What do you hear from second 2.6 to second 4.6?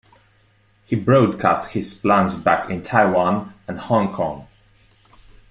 in Taiwan and Hong Kong.